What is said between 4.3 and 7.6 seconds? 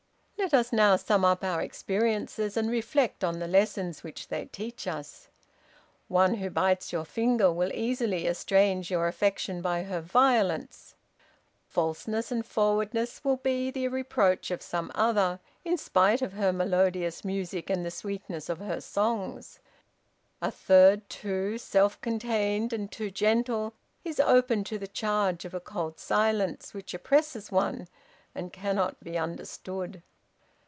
teach us. One who bites your finger